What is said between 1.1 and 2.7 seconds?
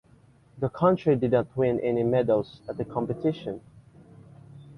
did not win any medals